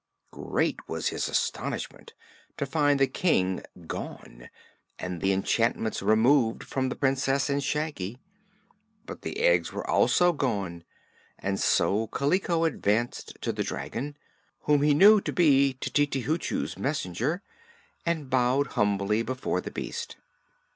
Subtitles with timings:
[0.31, 2.15] Great was his astonishment
[2.57, 4.49] to find the King gone
[4.97, 8.17] and the enchantments removed from the Princess and Shaggy.
[9.05, 10.85] But the eggs were also gone
[11.37, 14.17] and so Kaliko advanced to the dragon,
[14.61, 17.43] whom he knew to be Tititi Hoochoo's messenger,
[18.03, 20.15] and bowed humbly before the beast.